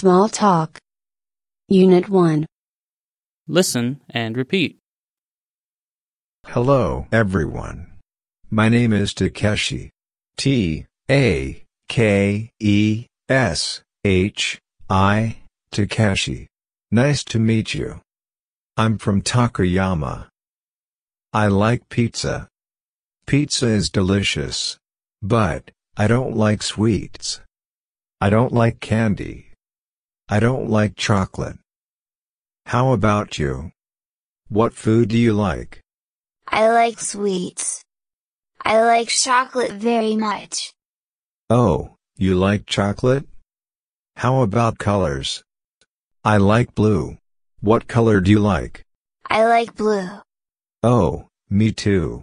[0.00, 0.78] Small Talk.
[1.68, 2.46] Unit 1.
[3.46, 4.78] Listen and repeat.
[6.46, 7.98] Hello, everyone.
[8.50, 9.90] My name is Takeshi.
[10.38, 14.58] T A K E S H
[14.88, 15.36] I
[15.70, 16.46] Takeshi.
[16.90, 18.00] Nice to meet you.
[18.78, 20.28] I'm from Takayama.
[21.34, 22.48] I like pizza.
[23.26, 24.78] Pizza is delicious.
[25.20, 27.40] But, I don't like sweets.
[28.18, 29.49] I don't like candy.
[30.32, 31.56] I don't like chocolate.
[32.66, 33.72] How about you?
[34.48, 35.80] What food do you like?
[36.46, 37.82] I like sweets.
[38.64, 40.72] I like chocolate very much.
[41.48, 43.26] Oh, you like chocolate?
[44.18, 45.42] How about colors?
[46.24, 47.18] I like blue.
[47.60, 48.84] What color do you like?
[49.28, 50.10] I like blue.
[50.84, 52.22] Oh, me too.